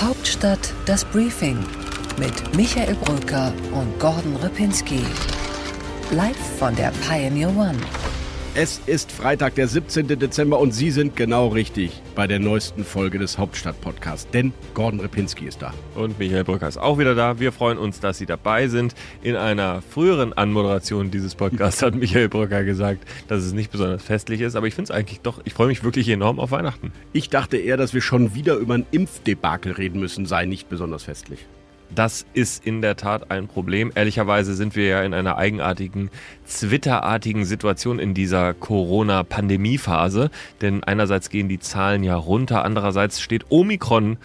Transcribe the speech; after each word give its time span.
Hauptstadt 0.00 0.74
das 0.84 1.06
Briefing 1.06 1.58
mit 2.18 2.54
Michael 2.54 2.94
Brücker 2.96 3.50
und 3.72 3.98
Gordon 3.98 4.36
Ripinski. 4.36 5.00
Live 6.10 6.36
von 6.58 6.76
der 6.76 6.92
Pioneer 7.08 7.48
One. 7.48 7.78
Es 8.58 8.80
ist 8.86 9.12
Freitag, 9.12 9.56
der 9.56 9.68
17. 9.68 10.18
Dezember 10.18 10.58
und 10.58 10.72
Sie 10.72 10.90
sind 10.90 11.14
genau 11.14 11.48
richtig 11.48 12.00
bei 12.14 12.26
der 12.26 12.38
neuesten 12.38 12.86
Folge 12.86 13.18
des 13.18 13.36
Hauptstadt-Podcasts, 13.36 14.30
denn 14.30 14.54
Gordon 14.72 15.00
Repinski 15.00 15.44
ist 15.44 15.60
da. 15.60 15.74
Und 15.94 16.18
Michael 16.18 16.44
Brücker 16.44 16.66
ist 16.66 16.78
auch 16.78 16.96
wieder 16.96 17.14
da. 17.14 17.38
Wir 17.38 17.52
freuen 17.52 17.76
uns, 17.76 18.00
dass 18.00 18.16
Sie 18.16 18.24
dabei 18.24 18.68
sind. 18.68 18.94
In 19.20 19.36
einer 19.36 19.82
früheren 19.82 20.32
Anmoderation 20.32 21.10
dieses 21.10 21.34
Podcasts 21.34 21.82
hat 21.82 21.96
Michael 21.96 22.30
Brücker 22.30 22.64
gesagt, 22.64 23.04
dass 23.28 23.44
es 23.44 23.52
nicht 23.52 23.70
besonders 23.70 24.02
festlich 24.02 24.40
ist, 24.40 24.56
aber 24.56 24.66
ich 24.66 24.74
finde 24.74 24.90
es 24.90 24.96
eigentlich 24.98 25.20
doch, 25.20 25.42
ich 25.44 25.52
freue 25.52 25.66
mich 25.66 25.84
wirklich 25.84 26.08
enorm 26.08 26.40
auf 26.40 26.50
Weihnachten. 26.50 26.92
Ich 27.12 27.28
dachte 27.28 27.58
eher, 27.58 27.76
dass 27.76 27.92
wir 27.92 28.00
schon 28.00 28.34
wieder 28.34 28.54
über 28.54 28.72
ein 28.72 28.86
Impfdebakel 28.90 29.72
reden 29.72 30.00
müssen, 30.00 30.24
sei 30.24 30.46
nicht 30.46 30.70
besonders 30.70 31.02
festlich. 31.02 31.44
Das 31.94 32.26
ist 32.34 32.66
in 32.66 32.82
der 32.82 32.96
Tat 32.96 33.30
ein 33.30 33.48
Problem. 33.48 33.92
Ehrlicherweise 33.94 34.54
sind 34.54 34.76
wir 34.76 34.86
ja 34.86 35.02
in 35.02 35.14
einer 35.14 35.38
eigenartigen, 35.38 36.10
zwitterartigen 36.44 37.44
Situation 37.44 37.98
in 37.98 38.12
dieser 38.12 38.54
Corona-Pandemie-Phase. 38.54 40.30
Denn 40.60 40.84
einerseits 40.84 41.30
gehen 41.30 41.48
die 41.48 41.60
Zahlen 41.60 42.02
ja 42.02 42.16
runter, 42.16 42.64
andererseits 42.64 43.20
steht 43.20 43.46
Omikron 43.50 44.18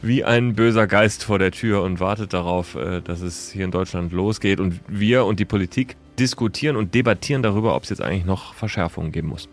wie 0.00 0.22
ein 0.22 0.54
böser 0.54 0.86
Geist 0.86 1.24
vor 1.24 1.38
der 1.40 1.50
Tür 1.50 1.82
und 1.82 1.98
wartet 1.98 2.32
darauf, 2.32 2.76
äh, 2.76 3.00
dass 3.00 3.20
es 3.20 3.50
hier 3.50 3.64
in 3.64 3.72
Deutschland 3.72 4.12
losgeht. 4.12 4.60
Und 4.60 4.80
wir 4.86 5.24
und 5.24 5.40
die 5.40 5.44
Politik 5.44 5.96
diskutieren 6.18 6.76
und 6.76 6.94
debattieren 6.94 7.42
darüber, 7.42 7.74
ob 7.74 7.82
es 7.82 7.90
jetzt 7.90 8.02
eigentlich 8.02 8.24
noch 8.24 8.54
Verschärfungen 8.54 9.12
geben 9.12 9.28
muss. 9.28 9.48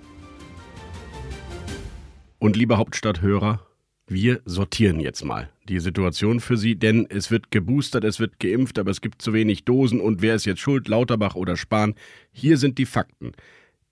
Und 2.38 2.56
liebe 2.56 2.78
Hauptstadthörer, 2.78 3.62
wir 4.08 4.42
sortieren 4.46 5.00
jetzt 5.00 5.24
mal 5.24 5.50
die 5.70 5.80
Situation 5.80 6.40
für 6.40 6.58
Sie, 6.58 6.76
denn 6.76 7.08
es 7.10 7.32
wird 7.32 7.52
geboostert, 7.52 8.04
es 8.04 8.20
wird 8.20 8.40
geimpft, 8.40 8.80
aber 8.80 8.92
es 8.92 9.02
gibt 9.02 9.22
zu 9.22 9.34
wenig 9.34 9.66
Dosen 9.66 10.00
und 10.00 10.22
wer 10.22 10.36
ist 10.36 10.46
jetzt 10.46 10.62
schuld, 10.62 10.88
Lauterbach 10.88 11.36
oder 11.36 11.58
Spahn? 11.58 11.96
Hier 12.32 12.58
sind 12.58 12.78
die 12.78 12.86
Fakten. 12.86 13.34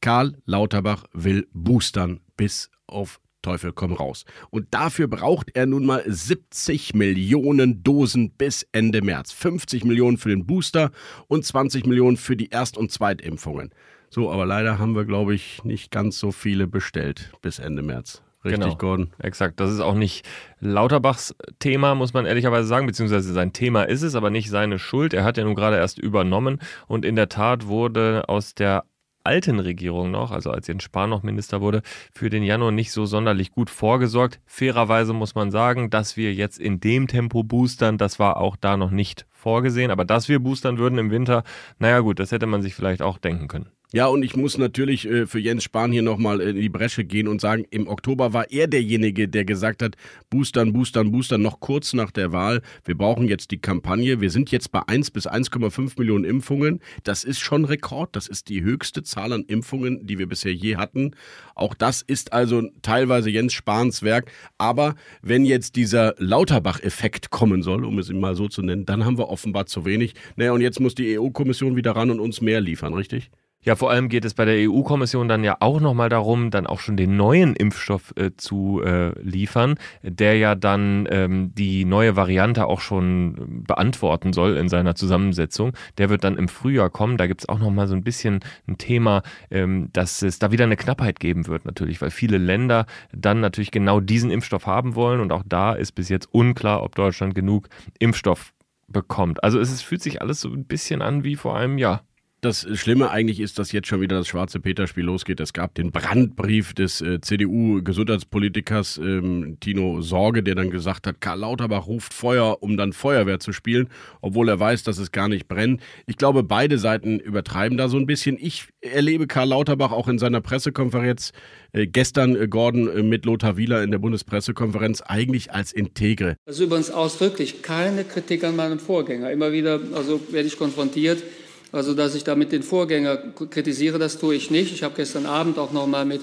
Karl 0.01 0.37
Lauterbach 0.45 1.05
will 1.13 1.47
boostern 1.53 2.19
bis 2.35 2.69
auf 2.87 3.19
Teufel 3.43 3.73
komm 3.73 3.93
raus. 3.93 4.25
Und 4.49 4.73
dafür 4.73 5.07
braucht 5.07 5.51
er 5.53 5.65
nun 5.65 5.85
mal 5.85 6.03
70 6.05 6.95
Millionen 6.95 7.83
Dosen 7.83 8.31
bis 8.31 8.65
Ende 8.71 9.01
März. 9.01 9.31
50 9.33 9.83
Millionen 9.83 10.17
für 10.17 10.29
den 10.29 10.47
Booster 10.47 10.91
und 11.27 11.45
20 11.45 11.85
Millionen 11.85 12.17
für 12.17 12.35
die 12.35 12.49
Erst- 12.49 12.77
und 12.77 12.91
Zweitimpfungen. 12.91 13.71
So, 14.09 14.31
aber 14.31 14.45
leider 14.45 14.79
haben 14.79 14.95
wir, 14.95 15.05
glaube 15.05 15.35
ich, 15.35 15.63
nicht 15.63 15.91
ganz 15.91 16.17
so 16.17 16.31
viele 16.31 16.67
bestellt 16.67 17.31
bis 17.41 17.59
Ende 17.59 17.81
März. 17.81 18.23
Richtig, 18.43 18.61
genau, 18.61 18.75
Gordon. 18.75 19.11
Exakt. 19.19 19.59
Das 19.59 19.71
ist 19.71 19.79
auch 19.79 19.95
nicht 19.95 20.25
Lauterbachs 20.59 21.35
Thema, 21.59 21.95
muss 21.95 22.13
man 22.13 22.25
ehrlicherweise 22.25 22.67
sagen, 22.67 22.87
beziehungsweise 22.87 23.31
sein 23.31 23.53
Thema 23.53 23.83
ist 23.83 24.01
es, 24.01 24.15
aber 24.15 24.29
nicht 24.29 24.49
seine 24.49 24.79
Schuld. 24.79 25.13
Er 25.13 25.23
hat 25.23 25.37
ja 25.37 25.43
nun 25.43 25.55
gerade 25.55 25.77
erst 25.77 25.97
übernommen 25.97 26.59
und 26.87 27.05
in 27.05 27.15
der 27.15 27.29
Tat 27.29 27.67
wurde 27.67 28.23
aus 28.27 28.53
der 28.53 28.83
alten 29.23 29.59
Regierung 29.59 30.11
noch, 30.11 30.31
also 30.31 30.51
als 30.51 30.67
Jens 30.67 30.83
Spahn 30.83 31.09
noch 31.09 31.23
Minister 31.23 31.61
wurde, 31.61 31.81
für 32.11 32.29
den 32.29 32.43
Januar 32.43 32.71
nicht 32.71 32.91
so 32.91 33.05
sonderlich 33.05 33.51
gut 33.51 33.69
vorgesorgt. 33.69 34.39
Fairerweise 34.45 35.13
muss 35.13 35.35
man 35.35 35.51
sagen, 35.51 35.89
dass 35.89 36.17
wir 36.17 36.33
jetzt 36.33 36.59
in 36.59 36.79
dem 36.79 37.07
Tempo 37.07 37.43
boostern, 37.43 37.97
das 37.97 38.19
war 38.19 38.37
auch 38.37 38.55
da 38.57 38.77
noch 38.77 38.91
nicht 38.91 39.25
vorgesehen. 39.31 39.91
Aber 39.91 40.05
dass 40.05 40.29
wir 40.29 40.39
boostern 40.39 40.77
würden 40.77 40.99
im 40.99 41.11
Winter, 41.11 41.43
naja 41.79 41.99
gut, 41.99 42.19
das 42.19 42.31
hätte 42.31 42.45
man 42.45 42.61
sich 42.61 42.75
vielleicht 42.75 43.01
auch 43.01 43.17
denken 43.17 43.47
können. 43.47 43.67
Ja, 43.95 44.07
und 44.07 44.23
ich 44.23 44.35
muss 44.35 44.57
natürlich 44.57 45.07
äh, 45.07 45.27
für 45.27 45.37
Jens 45.37 45.63
Spahn 45.63 45.91
hier 45.91 46.01
nochmal 46.01 46.41
in 46.41 46.55
die 46.55 46.67
Bresche 46.67 47.05
gehen 47.05 47.27
und 47.27 47.39
sagen, 47.39 47.63
im 47.69 47.87
Oktober 47.87 48.33
war 48.33 48.49
er 48.49 48.65
derjenige, 48.65 49.27
der 49.27 49.45
gesagt 49.45 49.83
hat, 49.83 49.97
boostern, 50.31 50.73
boostern, 50.73 51.11
boostern, 51.11 51.43
noch 51.43 51.59
kurz 51.59 51.93
nach 51.93 52.09
der 52.09 52.31
Wahl. 52.31 52.63
Wir 52.85 52.97
brauchen 52.97 53.27
jetzt 53.27 53.51
die 53.51 53.59
Kampagne. 53.59 54.19
Wir 54.19 54.31
sind 54.31 54.49
jetzt 54.49 54.71
bei 54.71 54.81
1 54.87 55.11
bis 55.11 55.27
1,5 55.27 55.91
Millionen 55.99 56.25
Impfungen. 56.25 56.79
Das 57.03 57.23
ist 57.23 57.39
schon 57.39 57.65
Rekord. 57.65 58.15
Das 58.15 58.27
ist 58.27 58.49
die 58.49 58.63
höchste 58.63 59.03
Zahl 59.03 59.31
an 59.31 59.43
Impfungen, 59.43 60.07
die 60.07 60.17
wir 60.17 60.27
bisher 60.27 60.55
je 60.55 60.77
hatten. 60.77 61.11
Auch 61.53 61.75
das 61.75 62.01
ist 62.01 62.33
also 62.33 62.63
teilweise 62.81 63.29
Jens 63.29 63.53
Spahns 63.53 64.01
Werk. 64.01 64.31
Aber 64.57 64.95
wenn 65.21 65.45
jetzt 65.45 65.75
dieser 65.75 66.15
Lauterbach-Effekt 66.17 67.29
kommen 67.29 67.61
soll, 67.61 67.85
um 67.85 67.99
es 67.99 68.11
mal 68.11 68.35
so 68.35 68.47
zu 68.47 68.63
nennen, 68.63 68.87
dann 68.87 69.05
haben 69.05 69.19
wir 69.19 69.29
offenbar 69.29 69.67
zu 69.67 69.85
wenig. 69.85 70.15
Naja, 70.35 70.51
und 70.51 70.61
jetzt 70.61 70.79
muss 70.79 70.95
die 70.95 71.19
EU-Kommission 71.19 71.75
wieder 71.75 71.91
ran 71.91 72.09
und 72.09 72.19
uns 72.19 72.41
mehr 72.41 72.59
liefern, 72.59 72.95
richtig? 72.95 73.29
Ja, 73.63 73.77
vor 73.77 73.91
allem 73.91 74.09
geht 74.09 74.25
es 74.25 74.33
bei 74.33 74.43
der 74.43 74.69
EU-Kommission 74.69 75.29
dann 75.29 75.43
ja 75.43 75.55
auch 75.61 75.79
nochmal 75.79 76.09
darum, 76.09 76.51
dann 76.51 76.67
auch 76.67 76.81
schon 76.81 76.97
den 76.97 77.15
neuen 77.15 77.55
Impfstoff 77.55 78.13
äh, 78.17 78.31
zu 78.35 78.81
äh, 78.83 79.17
liefern, 79.21 79.75
der 80.01 80.37
ja 80.37 80.55
dann 80.55 81.07
ähm, 81.09 81.55
die 81.55 81.85
neue 81.85 82.17
Variante 82.17 82.65
auch 82.65 82.81
schon 82.81 83.63
beantworten 83.65 84.33
soll 84.33 84.57
in 84.57 84.67
seiner 84.67 84.95
Zusammensetzung. 84.95 85.71
Der 85.97 86.09
wird 86.09 86.25
dann 86.25 86.37
im 86.37 86.49
Frühjahr 86.49 86.89
kommen. 86.89 87.15
Da 87.15 87.25
gibt 87.25 87.41
es 87.41 87.49
auch 87.49 87.59
nochmal 87.59 87.87
so 87.87 87.95
ein 87.95 88.03
bisschen 88.03 88.41
ein 88.67 88.77
Thema, 88.77 89.23
ähm, 89.49 89.89
dass 89.93 90.21
es 90.21 90.39
da 90.39 90.51
wieder 90.51 90.65
eine 90.65 90.75
Knappheit 90.75 91.21
geben 91.21 91.47
wird 91.47 91.63
natürlich, 91.63 92.01
weil 92.01 92.11
viele 92.11 92.37
Länder 92.37 92.85
dann 93.13 93.39
natürlich 93.39 93.71
genau 93.71 94.01
diesen 94.01 94.29
Impfstoff 94.29 94.67
haben 94.67 94.95
wollen 94.95 95.21
und 95.21 95.31
auch 95.31 95.43
da 95.45 95.71
ist 95.71 95.93
bis 95.93 96.09
jetzt 96.09 96.27
unklar, 96.33 96.83
ob 96.83 96.95
Deutschland 96.95 97.33
genug 97.33 97.69
Impfstoff 97.99 98.53
bekommt. 98.89 99.41
Also 99.41 99.57
es, 99.59 99.71
es 99.71 99.81
fühlt 99.81 100.03
sich 100.03 100.21
alles 100.21 100.41
so 100.41 100.49
ein 100.49 100.65
bisschen 100.65 101.01
an 101.01 101.23
wie 101.23 101.37
vor 101.37 101.55
einem 101.55 101.77
Jahr. 101.77 102.03
Das 102.43 102.67
Schlimme 102.73 103.09
eigentlich 103.09 103.39
ist, 103.39 103.57
dass 103.57 103.71
jetzt 103.71 103.87
schon 103.87 104.01
wieder 104.01 104.17
das 104.17 104.27
schwarze 104.27 104.59
Peter-Spiel 104.59 105.05
losgeht. 105.05 105.39
Es 105.39 105.53
gab 105.53 105.75
den 105.75 105.93
Brandbrief 105.93 106.73
des 106.73 106.99
äh, 106.99 107.21
CDU-Gesundheitspolitikers 107.21 108.97
ähm, 108.97 109.55
Tino 109.61 110.01
Sorge, 110.01 110.43
der 110.43 110.53
dann 110.55 110.69
gesagt 110.69 111.07
hat, 111.07 111.21
Karl 111.21 111.39
Lauterbach 111.39 111.87
ruft 111.87 112.13
Feuer, 112.13 112.57
um 112.61 112.75
dann 112.75 112.91
Feuerwehr 112.91 113.39
zu 113.39 113.53
spielen, 113.53 113.87
obwohl 114.19 114.49
er 114.49 114.59
weiß, 114.59 114.83
dass 114.83 114.97
es 114.97 115.13
gar 115.13 115.29
nicht 115.29 115.47
brennt. 115.47 115.81
Ich 116.05 116.17
glaube, 116.17 116.43
beide 116.43 116.79
Seiten 116.79 117.17
übertreiben 117.17 117.77
da 117.77 117.87
so 117.87 117.95
ein 117.95 118.07
bisschen. 118.07 118.37
Ich 118.37 118.67
erlebe 118.81 119.25
Karl 119.25 119.47
Lauterbach 119.47 119.93
auch 119.93 120.09
in 120.09 120.19
seiner 120.19 120.41
Pressekonferenz 120.41 121.31
äh, 121.71 121.87
gestern, 121.87 122.35
äh, 122.35 122.49
Gordon, 122.49 122.89
äh, 122.89 123.03
mit 123.03 123.23
Lothar 123.23 123.55
Wieler 123.55 123.83
in 123.83 123.91
der 123.91 123.99
Bundespressekonferenz 123.99 124.99
eigentlich 124.99 125.53
als 125.53 125.71
integre. 125.71 126.35
Ist 126.45 126.59
übrigens 126.59 126.91
ausdrücklich 126.91 127.61
keine 127.61 128.03
Kritik 128.03 128.43
an 128.43 128.57
meinem 128.57 128.79
Vorgänger. 128.79 129.31
Immer 129.31 129.53
wieder 129.53 129.79
also 129.95 130.19
werde 130.29 130.49
ich 130.49 130.57
konfrontiert 130.57 131.23
also, 131.73 131.95
dass 131.95 132.13
ich 132.13 132.23
damit 132.23 132.51
den 132.51 132.61
Vorgänger 132.61 133.17
kritisiere, 133.49 133.97
das 133.97 134.19
tue 134.19 134.35
ich 134.35 134.51
nicht. 134.51 134.71
Ich 134.71 134.83
habe 134.83 134.93
gestern 134.95 135.25
Abend 135.25 135.57
auch 135.57 135.71
noch 135.71 135.87
mal 135.87 136.05
mit 136.05 136.21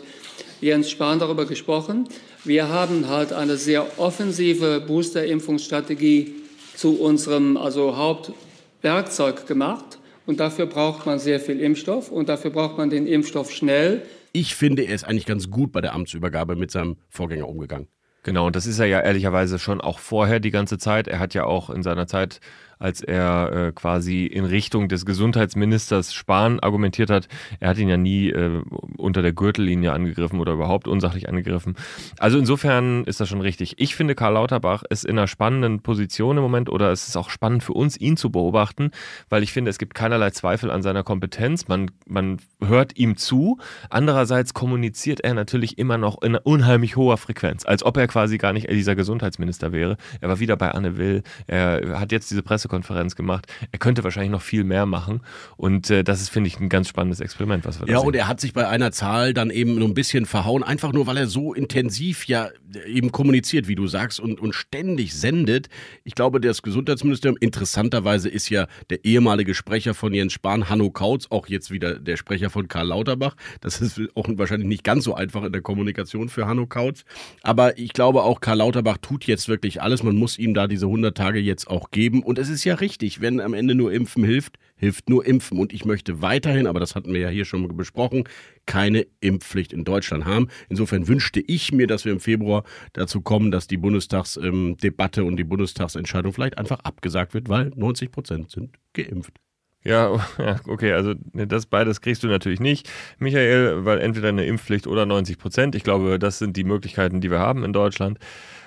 Jens 0.60 0.88
Spahn 0.88 1.18
darüber 1.18 1.44
gesprochen. 1.44 2.08
Wir 2.44 2.68
haben 2.68 3.08
halt 3.08 3.32
eine 3.32 3.56
sehr 3.56 3.98
offensive 3.98 4.80
Booster-Impfungsstrategie 4.86 6.36
zu 6.76 7.00
unserem 7.00 7.56
also 7.56 7.96
Hauptwerkzeug 7.96 9.48
gemacht. 9.48 9.98
Und 10.24 10.38
dafür 10.38 10.66
braucht 10.66 11.06
man 11.06 11.18
sehr 11.18 11.40
viel 11.40 11.58
Impfstoff 11.58 12.12
und 12.12 12.28
dafür 12.28 12.52
braucht 12.52 12.78
man 12.78 12.88
den 12.88 13.08
Impfstoff 13.08 13.50
schnell. 13.50 14.02
Ich 14.32 14.54
finde, 14.54 14.84
er 14.84 14.94
ist 14.94 15.02
eigentlich 15.02 15.26
ganz 15.26 15.50
gut 15.50 15.72
bei 15.72 15.80
der 15.80 15.94
Amtsübergabe 15.94 16.54
mit 16.54 16.70
seinem 16.70 16.96
Vorgänger 17.08 17.48
umgegangen. 17.48 17.88
Genau, 18.22 18.46
und 18.46 18.56
das 18.56 18.66
ist 18.66 18.78
er 18.78 18.86
ja 18.86 19.00
ehrlicherweise 19.00 19.58
schon 19.58 19.80
auch 19.80 19.98
vorher 19.98 20.40
die 20.40 20.50
ganze 20.50 20.78
Zeit. 20.78 21.08
Er 21.08 21.18
hat 21.18 21.34
ja 21.34 21.44
auch 21.44 21.70
in 21.70 21.82
seiner 21.82 22.06
Zeit 22.06 22.40
als 22.80 23.02
er 23.02 23.52
äh, 23.52 23.72
quasi 23.72 24.24
in 24.24 24.46
Richtung 24.46 24.88
des 24.88 25.04
Gesundheitsministers 25.06 26.14
Spahn 26.14 26.58
argumentiert 26.60 27.10
hat. 27.10 27.28
Er 27.60 27.68
hat 27.68 27.78
ihn 27.78 27.88
ja 27.88 27.98
nie 27.98 28.30
äh, 28.30 28.62
unter 28.96 29.22
der 29.22 29.32
Gürtellinie 29.32 29.92
angegriffen 29.92 30.40
oder 30.40 30.54
überhaupt 30.54 30.88
unsachlich 30.88 31.28
angegriffen. 31.28 31.76
Also 32.18 32.38
insofern 32.38 33.04
ist 33.04 33.20
das 33.20 33.28
schon 33.28 33.42
richtig. 33.42 33.74
Ich 33.78 33.94
finde, 33.94 34.14
Karl 34.14 34.32
Lauterbach 34.32 34.82
ist 34.88 35.04
in 35.04 35.18
einer 35.18 35.28
spannenden 35.28 35.80
Position 35.80 36.38
im 36.38 36.42
Moment 36.42 36.70
oder 36.70 36.90
es 36.90 37.06
ist 37.06 37.16
auch 37.16 37.28
spannend 37.28 37.62
für 37.62 37.74
uns, 37.74 38.00
ihn 38.00 38.16
zu 38.16 38.30
beobachten, 38.30 38.90
weil 39.28 39.42
ich 39.42 39.52
finde, 39.52 39.70
es 39.70 39.78
gibt 39.78 39.94
keinerlei 39.94 40.30
Zweifel 40.30 40.70
an 40.70 40.82
seiner 40.82 41.04
Kompetenz. 41.04 41.68
Man, 41.68 41.90
man 42.06 42.38
hört 42.64 42.96
ihm 42.96 43.18
zu. 43.18 43.58
Andererseits 43.90 44.54
kommuniziert 44.54 45.20
er 45.20 45.34
natürlich 45.34 45.76
immer 45.76 45.98
noch 45.98 46.22
in 46.22 46.34
unheimlich 46.34 46.96
hoher 46.96 47.18
Frequenz, 47.18 47.66
als 47.66 47.84
ob 47.84 47.98
er 47.98 48.08
quasi 48.10 48.38
gar 48.38 48.52
nicht 48.52 48.70
dieser 48.70 48.94
Gesundheitsminister 48.94 49.72
wäre. 49.72 49.96
Er 50.20 50.28
war 50.28 50.38
wieder 50.38 50.56
bei 50.56 50.70
Anne 50.70 50.96
Will. 50.96 51.22
Er 51.46 51.98
hat 51.98 52.12
jetzt 52.12 52.30
diese 52.30 52.42
Presse 52.42 52.60
Pressekonferenz 52.60 53.16
gemacht. 53.16 53.46
Er 53.72 53.78
könnte 53.78 54.04
wahrscheinlich 54.04 54.30
noch 54.30 54.42
viel 54.42 54.64
mehr 54.64 54.86
machen. 54.86 55.20
Und 55.56 55.90
äh, 55.90 56.04
das 56.04 56.20
ist, 56.20 56.28
finde 56.28 56.48
ich, 56.48 56.60
ein 56.60 56.68
ganz 56.68 56.88
spannendes 56.88 57.20
Experiment, 57.20 57.64
was 57.64 57.80
wir 57.80 57.88
Ja, 57.88 57.98
und 57.98 58.14
er 58.14 58.28
hat 58.28 58.40
sich 58.40 58.52
bei 58.52 58.68
einer 58.68 58.92
Zahl 58.92 59.34
dann 59.34 59.50
eben 59.50 59.76
nur 59.76 59.88
ein 59.88 59.94
bisschen 59.94 60.26
verhauen, 60.26 60.62
einfach 60.62 60.92
nur, 60.92 61.06
weil 61.06 61.16
er 61.16 61.26
so 61.26 61.54
intensiv 61.54 62.26
ja 62.26 62.48
eben 62.86 63.10
kommuniziert, 63.10 63.66
wie 63.66 63.74
du 63.74 63.88
sagst, 63.88 64.20
und, 64.20 64.40
und 64.40 64.54
ständig 64.54 65.14
sendet. 65.14 65.68
Ich 66.04 66.14
glaube, 66.14 66.40
das 66.40 66.62
Gesundheitsministerium, 66.62 67.36
interessanterweise 67.40 68.28
ist 68.28 68.48
ja 68.50 68.68
der 68.90 69.04
ehemalige 69.04 69.54
Sprecher 69.54 69.94
von 69.94 70.14
Jens 70.14 70.32
Spahn, 70.32 70.68
Hanno 70.68 70.90
Kautz, 70.90 71.26
auch 71.30 71.48
jetzt 71.48 71.72
wieder 71.72 71.98
der 71.98 72.16
Sprecher 72.16 72.50
von 72.50 72.68
Karl 72.68 72.88
Lauterbach. 72.88 73.34
Das 73.60 73.80
ist 73.80 74.00
auch 74.14 74.26
wahrscheinlich 74.28 74.68
nicht 74.68 74.84
ganz 74.84 75.04
so 75.04 75.14
einfach 75.14 75.42
in 75.42 75.52
der 75.52 75.62
Kommunikation 75.62 76.28
für 76.28 76.46
Hanno 76.46 76.66
Kautz. 76.66 77.04
Aber 77.42 77.78
ich 77.78 77.92
glaube 77.92 78.22
auch, 78.22 78.40
Karl 78.40 78.58
Lauterbach 78.58 78.98
tut 78.98 79.24
jetzt 79.24 79.48
wirklich 79.48 79.82
alles. 79.82 80.04
Man 80.04 80.14
muss 80.14 80.38
ihm 80.38 80.54
da 80.54 80.68
diese 80.68 80.86
100 80.86 81.16
Tage 81.16 81.40
jetzt 81.40 81.66
auch 81.66 81.90
geben. 81.90 82.22
Und 82.22 82.38
es 82.38 82.48
ist 82.48 82.60
ist 82.60 82.64
ja 82.64 82.74
richtig. 82.74 83.22
Wenn 83.22 83.40
am 83.40 83.54
Ende 83.54 83.74
nur 83.74 83.90
Impfen 83.90 84.22
hilft, 84.22 84.58
hilft 84.80 85.08
nur 85.08 85.24
impfen. 85.24 85.58
Und 85.58 85.72
ich 85.72 85.84
möchte 85.84 86.22
weiterhin, 86.22 86.66
aber 86.66 86.80
das 86.80 86.96
hatten 86.96 87.12
wir 87.12 87.20
ja 87.20 87.28
hier 87.28 87.44
schon 87.44 87.68
besprochen, 87.76 88.24
keine 88.66 89.06
Impfpflicht 89.20 89.72
in 89.72 89.84
Deutschland 89.84 90.24
haben. 90.24 90.48
Insofern 90.68 91.06
wünschte 91.06 91.40
ich 91.40 91.70
mir, 91.70 91.86
dass 91.86 92.04
wir 92.04 92.12
im 92.12 92.20
Februar 92.20 92.64
dazu 92.94 93.20
kommen, 93.20 93.50
dass 93.50 93.66
die 93.66 93.76
Bundestagsdebatte 93.76 95.24
und 95.24 95.36
die 95.36 95.44
Bundestagsentscheidung 95.44 96.32
vielleicht 96.32 96.58
einfach 96.58 96.80
abgesagt 96.80 97.34
wird, 97.34 97.48
weil 97.48 97.70
90 97.76 98.10
Prozent 98.10 98.50
sind 98.50 98.76
geimpft. 98.94 99.34
Ja, 99.84 100.20
okay, 100.66 100.92
also 100.92 101.14
ne, 101.32 101.46
das 101.46 101.64
beides 101.64 102.02
kriegst 102.02 102.22
du 102.22 102.26
natürlich 102.26 102.60
nicht, 102.60 102.90
Michael, 103.18 103.86
weil 103.86 103.98
entweder 104.00 104.28
eine 104.28 104.44
Impfpflicht 104.44 104.86
oder 104.86 105.06
90 105.06 105.38
Prozent. 105.38 105.74
Ich 105.74 105.84
glaube, 105.84 106.18
das 106.18 106.38
sind 106.38 106.56
die 106.58 106.64
Möglichkeiten, 106.64 107.22
die 107.22 107.30
wir 107.30 107.38
haben 107.38 107.64
in 107.64 107.72
Deutschland. 107.72 108.18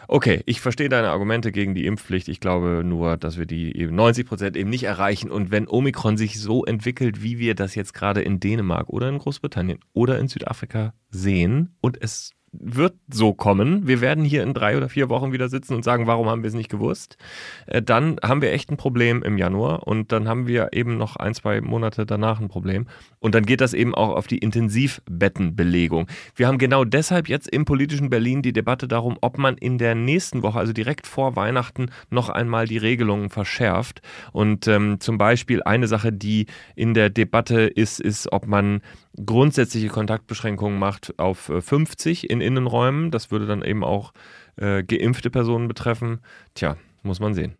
Okay, 0.08 0.42
ich 0.46 0.60
verstehe 0.60 0.90
deine 0.90 1.10
Argumente 1.10 1.52
gegen 1.52 1.76
die 1.76 1.86
Impfpflicht. 1.86 2.28
Ich 2.28 2.40
glaube 2.40 2.82
nur, 2.84 3.16
dass 3.18 3.38
wir 3.38 3.46
die 3.46 3.78
eben 3.78 3.96
90 3.96 4.26
Prozent 4.26 4.58
eben 4.58 4.70
nicht 4.70 4.84
erreichen. 4.84 5.32
Und 5.32 5.50
wenn 5.52 5.68
Omikron 5.68 6.18
sich 6.18 6.40
so 6.42 6.66
entwickelt, 6.66 7.24
wie 7.24 7.40
wir 7.40 7.56
das 7.56 7.76
jetzt 7.76 7.94
gerade 7.94 8.22
in 8.22 8.40
Dänemark 8.40 8.90
oder 8.90 9.08
in 9.08 9.20
Großbritannien 9.20 9.80
oder 9.94 10.20
in 10.20 10.28
Südafrika 10.28 10.94
sehen 11.10 11.76
und 11.80 12.02
es 12.02 12.32
wird 12.54 12.94
so 13.12 13.34
kommen. 13.34 13.88
Wir 13.88 14.00
werden 14.00 14.24
hier 14.24 14.44
in 14.44 14.54
drei 14.54 14.78
oder 14.78 14.88
vier 14.88 15.10
Wochen 15.10 15.32
wieder 15.32 15.50
sitzen 15.50 15.74
und 15.74 15.84
sagen, 15.84 16.08
warum 16.08 16.30
haben 16.30 16.44
wir 16.44 16.48
es 16.48 16.54
nicht 16.54 16.70
gewusst? 16.70 17.18
Äh, 17.66 17.82
dann 17.82 18.18
haben 18.24 18.42
wir 18.42 18.52
echt 18.52 18.70
ein 18.70 18.78
Problem 18.78 19.24
im 19.24 19.38
Januar 19.38 19.88
und 19.88 20.12
dann 20.12 20.28
haben 20.28 20.48
wir 20.48 20.70
eben 20.72 20.98
noch 20.98 21.16
ein, 21.16 21.34
zwei 21.34 21.62
Monate 21.62 22.06
danach 22.06 22.40
ein 22.40 22.48
Problem. 22.48 22.86
Und 23.20 23.36
dann 23.36 23.46
geht 23.46 23.62
das 23.62 23.74
eben 23.74 23.96
auch 23.96 24.10
auf 24.10 24.28
die 24.28 24.38
Intensivbettenbelegung. 24.38 26.08
Wir 26.36 26.48
haben 26.48 26.58
genau 26.58 26.86
deshalb 26.86 27.28
jetzt 27.28 27.48
im 27.48 27.66
politischen 27.66 28.10
Berlin 28.10 28.42
die 28.42 28.54
Debatte 28.54 28.88
darum, 28.88 29.18
ob 29.22 29.38
man 29.38 29.58
in 29.58 29.78
der 29.78 29.96
nächsten 29.96 30.44
Woche, 30.44 30.60
also 30.60 30.74
direkt 30.74 31.08
vor 31.08 31.36
Weihnachten, 31.36 31.88
noch 32.10 32.30
einmal 32.30 32.68
die 32.68 32.78
Regelungen 32.78 33.30
verschärft. 33.30 34.02
Und 34.32 34.68
ähm, 34.68 35.00
zum 35.00 35.18
Beispiel 35.18 35.64
eine 35.64 35.88
Sache, 35.88 36.14
die 36.14 36.46
in 36.76 36.94
der 36.94 37.10
Debatte 37.10 37.62
ist, 37.62 38.00
ist, 38.00 38.32
ob 38.32 38.46
man 38.46 38.82
grundsätzliche 39.26 39.90
Kontaktbeschränkungen 39.90 40.80
macht 40.80 41.18
auf 41.20 41.52
50 41.60 42.24
äh, 42.24 42.34
in 42.34 42.42
Innenräumen. 42.44 43.12
Das 43.12 43.32
würde 43.32 43.46
dann 43.46 43.64
eben 43.64 43.84
auch 43.84 44.14
äh, 44.58 44.84
geimpfte 44.84 45.30
Personen 45.30 45.68
betreffen. 45.68 46.20
Tja, 46.54 46.78
muss 47.04 47.20
man 47.20 47.34
sehen. 47.34 47.56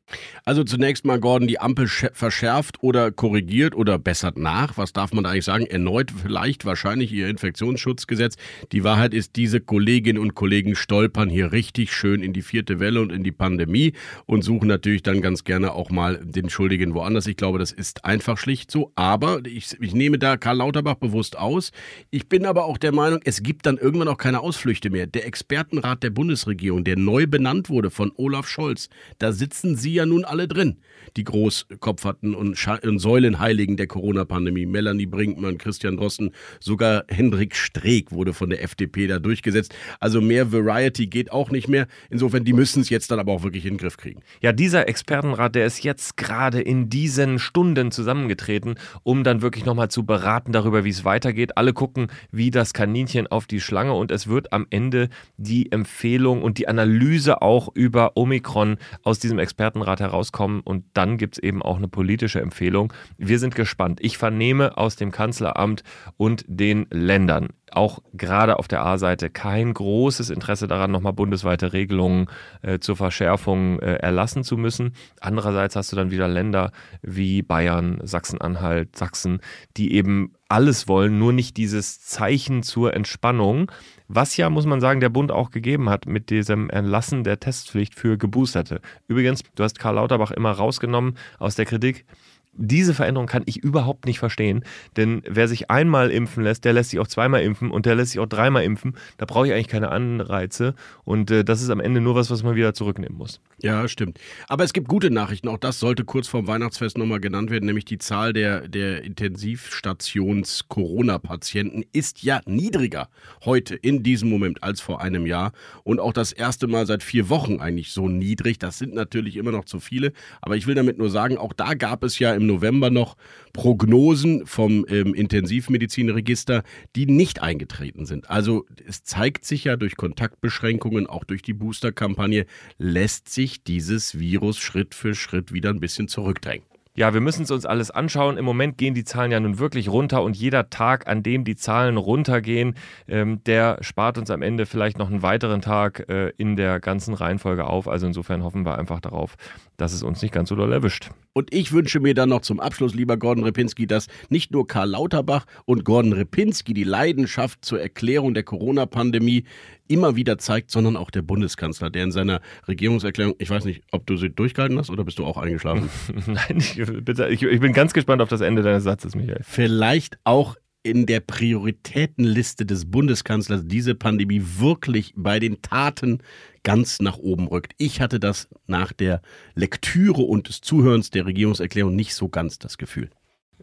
Also 0.46 0.64
zunächst 0.64 1.06
mal, 1.06 1.20
Gordon, 1.20 1.48
die 1.48 1.60
Ampel 1.60 1.88
verschärft 1.88 2.82
oder 2.82 3.12
korrigiert 3.12 3.76
oder 3.76 4.00
bessert 4.00 4.38
nach. 4.38 4.78
Was 4.78 4.94
darf 4.94 5.14
man 5.14 5.24
da 5.24 5.32
eigentlich 5.32 5.46
sagen? 5.46 5.66
Erneut 5.66 6.12
vielleicht 6.12 6.66
wahrscheinlich 6.66 7.12
ihr 7.12 7.28
Infektionsschutzgesetz. 7.28 8.36
Die 8.72 8.84
Wahrheit 8.84 9.14
ist, 9.14 9.36
diese 9.36 9.60
Kolleginnen 9.60 10.20
und 10.20 10.36
Kollegen 10.36 10.76
stolpern 10.76 11.30
hier 11.30 11.52
richtig 11.52 11.94
schön 11.94 12.24
in 12.24 12.34
die 12.34 12.42
vierte 12.42 12.80
Welle 12.80 13.02
und 13.02 13.12
in 13.12 13.24
die 13.24 13.32
Pandemie 13.32 13.94
und 14.26 14.44
suchen 14.44 14.68
natürlich 14.68 15.04
dann 15.04 15.22
ganz 15.22 15.44
gerne 15.44 15.74
auch 15.74 15.90
mal 15.90 16.20
den 16.24 16.50
Schuldigen 16.50 16.94
woanders. 16.94 17.28
Ich 17.28 17.38
glaube, 17.38 17.60
das 17.60 17.72
ist 17.72 18.06
einfach 18.06 18.38
schlicht 18.38 18.72
so. 18.72 18.92
Aber 18.96 19.42
ich, 19.46 19.76
ich 19.82 19.94
nehme 19.94 20.20
da 20.20 20.38
Karl 20.38 20.58
Lauterbach 20.58 20.96
bewusst 20.96 21.38
aus. 21.38 21.72
Ich 22.12 22.30
bin 22.30 22.46
aber 22.46 22.66
auch 22.66 22.78
der 22.78 22.94
Meinung, 22.94 23.20
es 23.26 23.44
gibt 23.44 23.66
dann 23.66 23.78
irgendwann 23.78 24.08
auch 24.08 24.18
keine 24.18 24.40
Ausflüchte 24.40 24.90
mehr. 24.90 25.08
Der 25.08 25.26
Expertenrat 25.26 26.04
der 26.04 26.12
Bundesregierung, 26.12 26.84
der 26.84 26.98
neu 26.98 27.28
benannt 27.28 27.70
wurde 27.70 27.90
von 27.90 28.12
Olaf 28.16 28.48
Scholz, 28.48 28.90
da 29.20 29.33
sitzen 29.34 29.76
sie 29.76 29.94
ja 29.94 30.06
nun 30.06 30.26
alle 30.26 30.48
drin, 30.48 30.78
die 31.18 31.24
Großkopferten 31.24 32.36
und, 32.36 32.68
und 32.84 33.00
Säulenheiligen 33.00 33.78
der 33.78 33.88
Corona-Pandemie. 33.88 34.66
Melanie 34.66 35.06
Brinkmann, 35.06 35.58
Christian 35.58 35.98
Drosten, 35.98 36.32
sogar 36.60 37.04
Hendrik 37.08 37.56
Streeck 37.56 38.12
wurde 38.12 38.34
von 38.34 38.50
der 38.50 38.64
FDP 38.64 39.08
da 39.08 39.20
durchgesetzt. 39.20 39.74
Also 40.00 40.22
mehr 40.22 40.52
Variety 40.52 41.08
geht 41.08 41.32
auch 41.32 41.52
nicht 41.52 41.68
mehr. 41.68 41.88
Insofern, 42.10 42.44
die 42.46 42.54
müssen 42.54 42.82
es 42.82 42.90
jetzt 42.90 43.12
dann 43.12 43.20
aber 43.20 43.32
auch 43.32 43.44
wirklich 43.44 43.66
in 43.66 43.74
den 43.74 43.78
Griff 43.78 43.98
kriegen. 43.98 44.22
Ja, 44.42 44.52
dieser 44.52 44.88
Expertenrat, 44.88 45.56
der 45.56 45.66
ist 45.66 45.84
jetzt 45.84 46.18
gerade 46.18 46.62
in 46.62 46.90
diesen 46.90 47.40
Stunden 47.40 47.92
zusammengetreten, 47.92 48.76
um 49.04 49.24
dann 49.24 49.42
wirklich 49.42 49.66
nochmal 49.66 49.90
zu 49.90 50.06
beraten 50.06 50.52
darüber, 50.52 50.84
wie 50.84 50.90
es 50.90 51.06
weitergeht. 51.06 51.58
Alle 51.58 51.74
gucken 51.74 52.08
wie 52.32 52.52
das 52.52 52.74
Kaninchen 52.74 53.28
auf 53.28 53.48
die 53.48 53.62
Schlange 53.62 53.94
und 53.94 54.12
es 54.12 54.28
wird 54.28 54.54
am 54.54 54.68
Ende 54.70 55.10
die 55.38 55.72
Empfehlung 55.72 56.42
und 56.42 56.58
die 56.58 56.68
Analyse 56.68 57.42
auch 57.42 57.70
über 57.74 58.16
Omikron 58.16 58.78
aus 59.04 59.20
diesem 59.24 59.40
Expertenrat 59.40 60.00
herauskommen 60.00 60.62
und 60.62 60.86
dann 60.94 61.18
gibt 61.18 61.36
es 61.36 61.44
eben 61.44 61.62
auch 61.62 61.78
eine 61.78 61.88
politische 61.88 62.42
Empfehlung. 62.42 62.94
Wir 63.18 63.40
sind 63.40 63.56
gespannt. 63.56 64.00
Ich 64.02 64.18
vernehme 64.18 64.78
aus 64.78 64.96
dem 64.96 65.12
Kanzleramt 65.12 65.84
und 66.18 66.46
den 66.48 66.86
Ländern 66.92 67.50
auch 67.76 68.00
gerade 68.14 68.60
auf 68.60 68.68
der 68.68 68.86
A-Seite 68.86 69.30
kein 69.30 69.74
großes 69.74 70.30
Interesse 70.30 70.68
daran, 70.68 70.92
nochmal 70.92 71.14
bundesweite 71.14 71.74
Regelungen 71.74 72.28
äh, 72.62 72.80
zur 72.80 72.96
Verschärfung 72.96 73.80
äh, 73.80 73.96
erlassen 73.96 74.44
zu 74.44 74.58
müssen. 74.58 74.94
Andererseits 75.20 75.76
hast 75.76 75.92
du 75.92 75.96
dann 75.96 76.12
wieder 76.12 76.28
Länder 76.28 76.72
wie 77.02 77.42
Bayern, 77.42 78.00
Sachsen-Anhalt, 78.04 78.96
Sachsen, 78.96 79.40
die 79.78 79.94
eben 79.94 80.34
alles 80.50 80.88
wollen, 80.88 81.18
nur 81.18 81.34
nicht 81.34 81.58
dieses 81.58 82.02
Zeichen 82.02 82.62
zur 82.64 82.94
Entspannung, 82.94 83.72
was 84.16 84.38
ja, 84.38 84.50
muss 84.50 84.66
man 84.66 84.82
sagen, 84.82 85.00
der 85.00 85.10
Bund 85.10 85.32
auch 85.32 85.52
gegeben 85.52 85.90
hat 85.90 86.06
mit 86.06 86.30
diesem 86.30 86.70
Erlassen 86.70 87.24
der 87.24 87.40
Testpflicht 87.40 87.96
für 87.96 88.18
Geboosterte. 88.18 88.82
Übrigens, 89.08 89.44
du 89.56 89.64
hast 89.64 89.80
Karl 89.80 89.96
Lauterbach 89.96 90.32
immer 90.32 90.52
rausgenommen 90.52 91.18
aus 91.40 91.56
der 91.56 91.66
Kritik 91.66 92.06
diese 92.56 92.94
Veränderung 92.94 93.28
kann 93.28 93.44
ich 93.46 93.58
überhaupt 93.58 94.06
nicht 94.06 94.20
verstehen, 94.20 94.64
denn 94.96 95.24
wer 95.28 95.48
sich 95.48 95.72
einmal 95.72 96.12
impfen 96.12 96.44
lässt, 96.44 96.66
der 96.66 96.74
lässt 96.74 96.92
sich 96.92 97.00
auch 97.00 97.08
zweimal 97.08 97.42
impfen 97.42 97.72
und 97.72 97.86
der 97.86 97.96
lässt 97.96 98.12
sich 98.12 98.20
auch 98.20 98.28
dreimal 98.28 98.64
impfen. 98.64 98.96
Da 99.18 99.26
brauche 99.26 99.48
ich 99.48 99.54
eigentlich 99.54 99.68
keine 99.68 99.90
Anreize 99.90 100.76
und 101.04 101.32
äh, 101.32 101.44
das 101.44 101.62
ist 101.62 101.70
am 101.70 101.80
Ende 101.80 102.02
nur 102.02 102.16
was, 102.16 102.30
was 102.30 102.44
man 102.44 102.56
wieder 102.56 102.74
zurücknehmen 102.74 103.18
muss. 103.18 103.40
Ja, 103.62 103.88
stimmt. 103.88 104.20
Aber 104.48 104.64
es 104.64 104.74
gibt 104.74 104.88
gute 104.88 105.10
Nachrichten. 105.10 105.48
Auch 105.48 105.58
das 105.58 105.80
sollte 105.80 106.04
kurz 106.04 106.28
vorm 106.28 106.48
Weihnachtsfest 106.48 106.98
nochmal 106.98 107.20
genannt 107.20 107.50
werden, 107.50 107.66
nämlich 107.66 107.86
die 107.86 107.98
Zahl 107.98 108.34
der, 108.34 108.68
der 108.68 109.04
Intensivstations-Corona-Patienten 109.04 111.84
ist 111.92 112.24
ja 112.24 112.42
niedriger 112.46 113.10
heute 113.46 113.76
in 113.76 114.04
diesem 114.04 114.30
Moment 114.30 114.64
als 114.64 114.82
vor 114.82 115.02
einem 115.02 115.26
Jahr 115.26 115.54
und 115.84 116.00
auch 116.00 116.14
das 116.14 116.34
erste 116.34 116.68
Mal 116.68 116.86
seit 116.86 117.04
vier 117.04 117.30
Wochen 117.30 117.60
eigentlich 117.60 117.92
so 117.92 118.10
niedrig. 118.10 118.60
Das 118.60 118.78
sind 118.78 118.94
natürlich 118.94 119.38
immer 119.38 119.52
noch 119.52 119.66
zu 119.66 119.80
viele, 119.80 120.14
aber 120.42 120.56
ich 120.56 120.68
will 120.68 120.76
damit 120.76 120.98
nur 120.98 121.10
sagen, 121.10 121.38
auch 121.38 121.54
da 121.54 121.74
gab 121.74 122.04
es 122.04 122.20
ja 122.20 122.34
im 122.34 122.43
im 122.44 122.48
November 122.48 122.90
noch 122.90 123.16
Prognosen 123.54 124.46
vom 124.46 124.86
ähm, 124.90 125.14
Intensivmedizinregister, 125.14 126.64
die 126.96 127.06
nicht 127.06 127.42
eingetreten 127.42 128.06
sind. 128.06 128.30
Also 128.30 128.66
es 128.86 129.04
zeigt 129.04 129.46
sich 129.46 129.64
ja 129.64 129.76
durch 129.76 129.96
Kontaktbeschränkungen, 129.96 131.08
auch 131.08 131.24
durch 131.24 131.42
die 131.42 131.54
Boosterkampagne, 131.54 132.46
lässt 132.78 133.30
sich 133.30 133.64
dieses 133.64 134.20
Virus 134.20 134.60
Schritt 134.60 134.96
für 134.96 135.16
Schritt 135.16 135.54
wieder 135.54 135.70
ein 135.70 135.80
bisschen 135.80 136.08
zurückdrängen. 136.08 136.66
Ja, 136.96 137.12
wir 137.12 137.22
müssen 137.22 137.42
es 137.42 137.50
uns 137.50 137.66
alles 137.66 137.90
anschauen. 137.90 138.38
Im 138.38 138.46
Moment 138.46 138.78
gehen 138.78 138.94
die 138.94 139.04
Zahlen 139.04 139.32
ja 139.32 139.40
nun 139.40 139.58
wirklich 139.58 139.90
runter 139.90 140.22
und 140.22 140.38
jeder 140.38 140.70
Tag, 140.70 141.08
an 141.08 141.24
dem 141.24 141.44
die 141.44 141.56
Zahlen 141.56 141.98
runtergehen, 141.98 142.76
ähm, 143.08 143.44
der 143.46 143.80
spart 143.82 144.20
uns 144.20 144.30
am 144.30 144.44
Ende 144.44 144.68
vielleicht 144.68 145.00
noch 145.00 145.10
einen 145.10 145.24
weiteren 145.24 145.62
Tag 145.62 146.08
äh, 146.08 146.32
in 146.38 146.56
der 146.56 146.80
ganzen 146.80 147.16
Reihenfolge 147.16 147.66
auf. 147.66 147.88
Also 147.88 148.06
insofern 148.06 148.44
hoffen 148.44 148.64
wir 148.64 148.78
einfach 148.78 149.00
darauf, 149.00 149.38
dass 149.78 149.94
es 149.94 150.04
uns 150.04 150.22
nicht 150.22 150.34
ganz 150.34 150.50
so 150.50 150.56
doll 150.56 150.72
erwischt. 150.72 151.10
Und 151.34 151.54
ich 151.54 151.72
wünsche 151.72 152.00
mir 152.00 152.14
dann 152.14 152.30
noch 152.30 152.42
zum 152.42 152.60
Abschluss, 152.60 152.94
lieber 152.94 153.18
Gordon 153.18 153.44
Repinski, 153.44 153.88
dass 153.88 154.08
nicht 154.30 154.52
nur 154.52 154.68
Karl 154.68 154.92
Lauterbach 154.92 155.46
und 155.66 155.84
Gordon 155.84 156.14
Repinski 156.14 156.74
die 156.74 156.84
Leidenschaft 156.84 157.66
zur 157.66 157.82
Erklärung 157.82 158.36
der 158.36 158.44
Corona-Pandemie 158.44 159.46
immer 159.88 160.16
wieder 160.16 160.38
zeigt, 160.38 160.70
sondern 160.72 160.96
auch 160.96 161.10
der 161.10 161.24
Bundeskanzler, 161.24 161.90
der 161.90 162.04
in 162.04 162.12
seiner 162.12 162.40
Regierungserklärung, 162.68 163.36
ich 163.40 163.50
weiß 163.50 163.66
nicht, 163.66 163.84
ob 163.92 164.06
du 164.06 164.16
sie 164.16 164.30
durchgehalten 164.30 164.78
hast 164.78 164.92
oder 164.92 165.04
bist 165.04 165.20
du 165.20 165.26
auch 165.26 165.38
eingeschlafen? 165.38 165.90
Nein, 166.28 166.58
ich, 166.58 166.76
bitte, 167.04 167.28
ich, 167.30 167.42
ich 167.42 167.60
bin 167.60 167.74
ganz 167.74 167.94
gespannt 167.94 168.22
auf 168.22 168.30
das 168.30 168.42
Ende 168.42 168.62
deines 168.62 168.84
Satzes, 168.84 169.16
Michael. 169.16 169.42
Vielleicht 169.44 170.20
auch 170.24 170.56
in 170.84 171.06
der 171.06 171.22
Prioritätenliste 171.22 172.66
des 172.66 172.92
Bundeskanzlers 172.92 173.62
diese 173.66 173.96
Pandemie 173.96 174.44
wirklich 174.58 175.14
bei 175.16 175.40
den 175.40 175.62
Taten 175.62 176.20
ganz 176.64 177.02
nach 177.02 177.18
oben 177.18 177.48
rückt. 177.48 177.74
Ich 177.78 178.02
hatte 178.02 178.20
das 178.20 178.50
nach 178.68 178.92
der 178.92 179.22
Lektüre 179.56 180.22
und 180.22 180.50
des 180.50 180.62
Zuhörens 180.62 181.10
der 181.10 181.26
Regierungserklärung 181.26 181.96
nicht 181.96 182.16
so 182.16 182.28
ganz 182.28 182.60
das 182.60 182.78
Gefühl. 182.78 183.10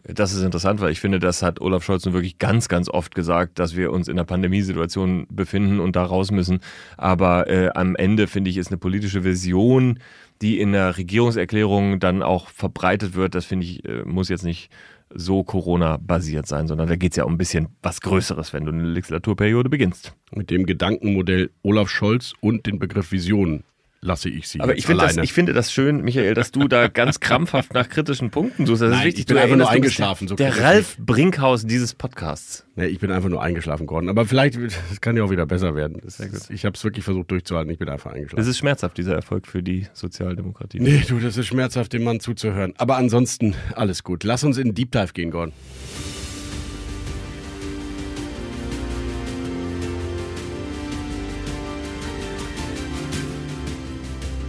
Das 0.03 0.33
ist 0.33 0.41
interessant, 0.41 0.81
weil 0.81 0.91
ich 0.91 0.99
finde, 0.99 1.19
das 1.19 1.43
hat 1.43 1.61
Olaf 1.61 1.83
Scholz 1.83 2.05
nun 2.05 2.15
wirklich 2.15 2.39
ganz, 2.39 2.67
ganz 2.67 2.89
oft 2.89 3.13
gesagt, 3.13 3.59
dass 3.59 3.75
wir 3.75 3.91
uns 3.91 4.07
in 4.07 4.17
einer 4.17 4.25
Pandemiesituation 4.25 5.27
befinden 5.29 5.79
und 5.79 5.95
da 5.95 6.03
raus 6.03 6.31
müssen. 6.31 6.59
Aber 6.97 7.47
äh, 7.47 7.69
am 7.75 7.95
Ende, 7.95 8.25
finde 8.25 8.49
ich, 8.49 8.57
ist 8.57 8.69
eine 8.69 8.77
politische 8.77 9.23
Vision, 9.23 9.99
die 10.41 10.59
in 10.59 10.71
der 10.73 10.97
Regierungserklärung 10.97 11.99
dann 11.99 12.23
auch 12.23 12.49
verbreitet 12.49 13.15
wird. 13.15 13.35
Das 13.35 13.45
finde 13.45 13.65
ich, 13.65 13.85
äh, 13.85 14.03
muss 14.05 14.29
jetzt 14.29 14.43
nicht 14.43 14.71
so 15.13 15.43
Corona-basiert 15.43 16.47
sein, 16.47 16.67
sondern 16.67 16.87
da 16.87 16.95
geht 16.95 17.11
es 17.11 17.17
ja 17.17 17.25
um 17.25 17.33
ein 17.33 17.37
bisschen 17.37 17.67
was 17.81 18.01
Größeres, 18.01 18.53
wenn 18.53 18.65
du 18.65 18.71
eine 18.71 18.83
Legislaturperiode 18.83 19.69
beginnst. 19.69 20.15
Mit 20.33 20.49
dem 20.49 20.65
Gedankenmodell 20.65 21.51
Olaf 21.63 21.89
Scholz 21.89 22.33
und 22.39 22.65
den 22.65 22.79
Begriff 22.79 23.11
Visionen 23.11 23.63
lasse 24.01 24.29
ich 24.29 24.47
sie. 24.47 24.59
Aber 24.59 24.75
ich 24.75 24.85
finde, 24.85 25.05
das, 25.05 25.17
ich 25.17 25.33
finde 25.33 25.53
das 25.53 25.71
schön, 25.71 26.01
Michael, 26.01 26.33
dass 26.33 26.51
du 26.51 26.67
da 26.67 26.87
ganz 26.93 27.19
krampfhaft 27.19 27.73
nach 27.73 27.87
kritischen 27.87 28.31
Punkten 28.31 28.65
suchst. 28.65 28.81
Das 28.81 28.89
Nein, 28.89 28.99
ist 28.99 29.05
wichtig. 29.05 29.19
ich 29.21 29.25
bin 29.27 29.37
du 29.37 29.43
einfach 29.43 29.57
nur 29.57 29.69
eingeschlafen, 29.69 30.27
so 30.27 30.35
Der, 30.35 30.59
Ralf 30.59 30.97
Brinkhaus 30.97 31.65
dieses 31.65 31.93
Podcasts. 31.93 32.65
Nee, 32.75 32.87
ich 32.87 32.99
bin 32.99 33.11
einfach 33.11 33.29
nur 33.29 33.41
eingeschlafen, 33.41 33.85
Gordon. 33.85 34.09
Aber 34.09 34.25
vielleicht, 34.25 34.57
das 34.57 35.01
kann 35.01 35.15
ja 35.17 35.23
auch 35.23 35.29
wieder 35.29 35.45
besser 35.45 35.75
werden. 35.75 36.01
Gut. 36.01 36.49
Ich 36.49 36.65
habe 36.65 36.75
es 36.75 36.83
wirklich 36.83 37.05
versucht 37.05 37.29
durchzuhalten. 37.29 37.71
Ich 37.71 37.79
bin 37.79 37.89
einfach 37.89 38.11
eingeschlafen. 38.11 38.41
Es 38.41 38.47
ist 38.47 38.57
schmerzhaft, 38.57 38.97
dieser 38.97 39.13
Erfolg 39.13 39.45
für 39.45 39.61
die 39.61 39.87
Sozialdemokratie. 39.93 40.79
Nee, 40.79 41.03
du, 41.07 41.19
das 41.19 41.37
ist 41.37 41.47
schmerzhaft, 41.47 41.93
dem 41.93 42.03
Mann 42.03 42.19
zuzuhören. 42.19 42.73
Aber 42.77 42.97
ansonsten 42.97 43.55
alles 43.75 44.03
gut. 44.03 44.23
Lass 44.23 44.43
uns 44.43 44.57
in 44.57 44.73
Deep 44.73 44.91
Dive 44.91 45.13
gehen, 45.13 45.31
Gordon. 45.31 45.53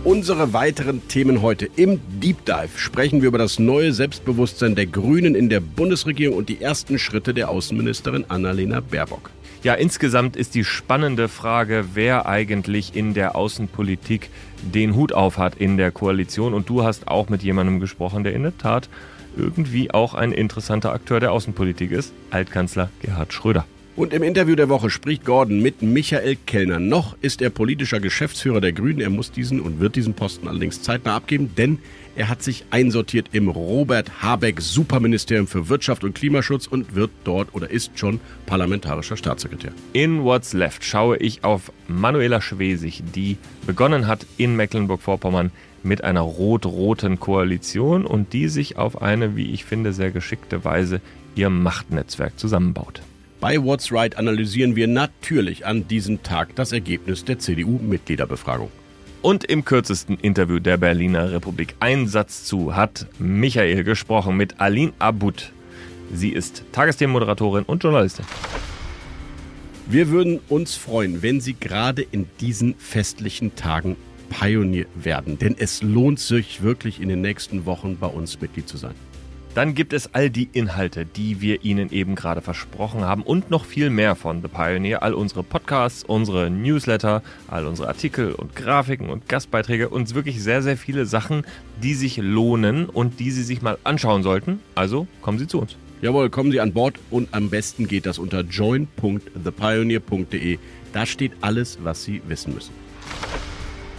Unsere 0.04 0.52
weiteren 0.52 1.06
Themen 1.06 1.42
heute. 1.42 1.68
Im 1.76 2.00
Deep 2.20 2.44
Dive 2.44 2.76
sprechen 2.76 3.22
wir 3.22 3.28
über 3.28 3.38
das 3.38 3.60
neue 3.60 3.92
Selbstbewusstsein 3.92 4.74
der 4.74 4.86
Grünen 4.86 5.36
in 5.36 5.48
der 5.48 5.60
Bundesregierung 5.60 6.36
und 6.36 6.48
die 6.48 6.60
ersten 6.60 6.98
Schritte 6.98 7.32
der 7.32 7.48
Außenministerin 7.50 8.24
Annalena 8.26 8.80
Baerbock. 8.80 9.30
Ja, 9.62 9.74
insgesamt 9.74 10.34
ist 10.34 10.56
die 10.56 10.64
spannende 10.64 11.28
Frage, 11.28 11.84
wer 11.94 12.26
eigentlich 12.26 12.96
in 12.96 13.14
der 13.14 13.36
Außenpolitik 13.36 14.30
den 14.60 14.96
Hut 14.96 15.12
auf 15.12 15.38
hat 15.38 15.54
in 15.54 15.76
der 15.76 15.92
Koalition. 15.92 16.52
Und 16.52 16.68
du 16.68 16.82
hast 16.82 17.06
auch 17.06 17.28
mit 17.28 17.44
jemandem 17.44 17.78
gesprochen, 17.78 18.24
der 18.24 18.34
in 18.34 18.42
der 18.42 18.58
Tat 18.58 18.88
irgendwie 19.36 19.92
auch 19.92 20.14
ein 20.14 20.32
interessanter 20.32 20.92
Akteur 20.92 21.20
der 21.20 21.30
Außenpolitik 21.30 21.92
ist, 21.92 22.12
Altkanzler 22.30 22.90
Gerhard 23.02 23.32
Schröder. 23.32 23.66
Und 23.94 24.14
im 24.14 24.22
Interview 24.22 24.56
der 24.56 24.70
Woche 24.70 24.88
spricht 24.88 25.26
Gordon 25.26 25.60
mit 25.60 25.82
Michael 25.82 26.36
Kellner. 26.46 26.78
Noch 26.78 27.14
ist 27.20 27.42
er 27.42 27.50
politischer 27.50 28.00
Geschäftsführer 28.00 28.62
der 28.62 28.72
Grünen. 28.72 29.00
Er 29.00 29.10
muss 29.10 29.32
diesen 29.32 29.60
und 29.60 29.80
wird 29.80 29.96
diesen 29.96 30.14
Posten 30.14 30.48
allerdings 30.48 30.80
zeitnah 30.80 31.14
abgeben, 31.14 31.54
denn 31.58 31.78
er 32.16 32.30
hat 32.30 32.42
sich 32.42 32.64
einsortiert 32.70 33.28
im 33.32 33.48
Robert 33.48 34.22
Habeck 34.22 34.62
Superministerium 34.62 35.46
für 35.46 35.68
Wirtschaft 35.68 36.04
und 36.04 36.14
Klimaschutz 36.14 36.66
und 36.66 36.94
wird 36.94 37.10
dort 37.24 37.54
oder 37.54 37.70
ist 37.70 37.98
schon 37.98 38.18
parlamentarischer 38.46 39.18
Staatssekretär. 39.18 39.72
In 39.92 40.24
What's 40.24 40.54
Left 40.54 40.84
schaue 40.84 41.18
ich 41.18 41.44
auf 41.44 41.70
Manuela 41.86 42.40
Schwesig, 42.40 43.02
die 43.14 43.36
begonnen 43.66 44.06
hat 44.06 44.24
in 44.38 44.56
Mecklenburg-Vorpommern 44.56 45.50
mit 45.82 46.02
einer 46.02 46.22
rot-roten 46.22 47.20
Koalition 47.20 48.06
und 48.06 48.32
die 48.32 48.48
sich 48.48 48.78
auf 48.78 49.02
eine, 49.02 49.36
wie 49.36 49.52
ich 49.52 49.66
finde, 49.66 49.92
sehr 49.92 50.12
geschickte 50.12 50.64
Weise 50.64 51.02
ihr 51.34 51.50
Machtnetzwerk 51.50 52.38
zusammenbaut. 52.38 53.02
Bei 53.42 53.60
What's 53.60 53.90
Right 53.90 54.16
analysieren 54.18 54.76
wir 54.76 54.86
natürlich 54.86 55.66
an 55.66 55.88
diesem 55.88 56.22
Tag 56.22 56.54
das 56.54 56.70
Ergebnis 56.70 57.24
der 57.24 57.40
CDU-Mitgliederbefragung. 57.40 58.70
Und 59.20 59.42
im 59.42 59.64
kürzesten 59.64 60.16
Interview 60.16 60.60
der 60.60 60.76
Berliner 60.76 61.32
Republik 61.32 61.74
ein 61.80 62.06
Satz 62.06 62.44
zu 62.44 62.76
hat 62.76 63.08
Michael 63.18 63.82
gesprochen 63.82 64.36
mit 64.36 64.60
Aline 64.60 64.92
Abud. 65.00 65.50
Sie 66.14 66.28
ist 66.28 66.62
Tagesthemenmoderatorin 66.70 67.64
und 67.64 67.82
Journalistin. 67.82 68.26
Wir 69.88 70.10
würden 70.10 70.38
uns 70.48 70.76
freuen, 70.76 71.22
wenn 71.22 71.40
Sie 71.40 71.54
gerade 71.54 72.02
in 72.02 72.28
diesen 72.38 72.76
festlichen 72.76 73.56
Tagen 73.56 73.96
Pionier 74.30 74.86
werden, 74.94 75.36
denn 75.40 75.56
es 75.58 75.82
lohnt 75.82 76.20
sich 76.20 76.62
wirklich 76.62 77.02
in 77.02 77.08
den 77.08 77.22
nächsten 77.22 77.66
Wochen 77.66 77.98
bei 77.98 78.06
uns 78.06 78.40
Mitglied 78.40 78.68
zu 78.68 78.76
sein. 78.76 78.94
Dann 79.54 79.74
gibt 79.74 79.92
es 79.92 80.14
all 80.14 80.30
die 80.30 80.48
Inhalte, 80.54 81.04
die 81.04 81.42
wir 81.42 81.62
Ihnen 81.62 81.92
eben 81.92 82.14
gerade 82.14 82.40
versprochen 82.40 83.02
haben 83.02 83.22
und 83.22 83.50
noch 83.50 83.66
viel 83.66 83.90
mehr 83.90 84.14
von 84.14 84.40
The 84.40 84.48
Pioneer. 84.48 85.02
All 85.02 85.12
unsere 85.12 85.42
Podcasts, 85.42 86.04
unsere 86.04 86.48
Newsletter, 86.48 87.22
all 87.48 87.66
unsere 87.66 87.88
Artikel 87.88 88.32
und 88.32 88.56
Grafiken 88.56 89.10
und 89.10 89.28
Gastbeiträge. 89.28 89.90
Uns 89.90 90.14
wirklich 90.14 90.42
sehr, 90.42 90.62
sehr 90.62 90.78
viele 90.78 91.04
Sachen, 91.04 91.44
die 91.82 91.92
sich 91.92 92.16
lohnen 92.16 92.86
und 92.86 93.20
die 93.20 93.30
Sie 93.30 93.42
sich 93.42 93.60
mal 93.60 93.76
anschauen 93.84 94.22
sollten. 94.22 94.60
Also 94.74 95.06
kommen 95.20 95.38
Sie 95.38 95.46
zu 95.46 95.60
uns. 95.60 95.76
Jawohl, 96.00 96.30
kommen 96.30 96.50
Sie 96.50 96.60
an 96.60 96.72
Bord 96.72 96.94
und 97.10 97.28
am 97.32 97.50
besten 97.50 97.86
geht 97.86 98.06
das 98.06 98.18
unter 98.18 98.40
join.thepioneer.de. 98.40 100.58
Da 100.94 101.04
steht 101.04 101.32
alles, 101.42 101.78
was 101.82 102.04
Sie 102.04 102.22
wissen 102.26 102.54
müssen. 102.54 102.72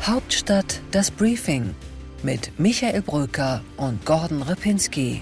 Hauptstadt 0.01 0.81
das 0.89 1.12
Briefing 1.12 1.75
mit 2.24 2.60
Michael 2.60 3.03
Brücker 3.03 3.62
und 3.77 4.03
Gordon 4.03 4.41
Ripinski. 4.41 5.22